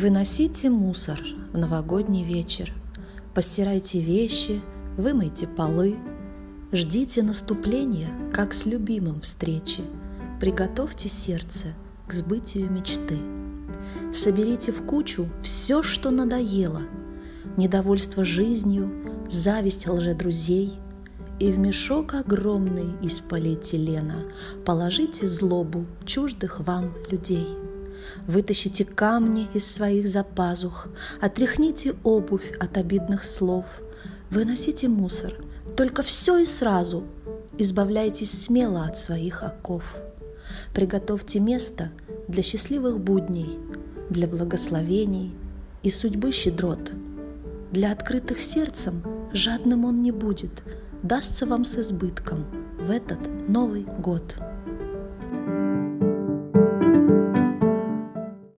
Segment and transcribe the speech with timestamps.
[0.00, 1.20] Выносите мусор
[1.52, 2.72] в новогодний вечер,
[3.34, 4.60] Постирайте вещи,
[4.96, 5.96] вымойте полы,
[6.70, 9.82] Ждите наступления, как с любимым встречи,
[10.38, 11.74] Приготовьте сердце
[12.06, 13.18] к сбытию мечты.
[14.14, 16.82] Соберите в кучу все, что надоело,
[17.56, 18.92] Недовольство жизнью,
[19.28, 20.78] зависть лжедрузей,
[21.40, 24.26] И в мешок огромный из полиэтилена
[24.64, 27.48] Положите злобу чуждых вам людей–
[28.26, 30.88] Вытащите камни из своих запазух,
[31.20, 33.64] Отряхните обувь от обидных слов,
[34.30, 35.34] Выносите мусор,
[35.76, 37.04] только все и сразу,
[37.56, 39.96] Избавляйтесь смело от своих оков.
[40.74, 41.90] Приготовьте место
[42.28, 43.58] для счастливых будней,
[44.10, 45.34] Для благословений
[45.82, 46.92] и судьбы щедрот.
[47.72, 49.02] Для открытых сердцем
[49.32, 50.62] жадным он не будет,
[51.02, 52.44] Дастся вам с избытком
[52.78, 53.18] в этот
[53.48, 54.38] Новый год.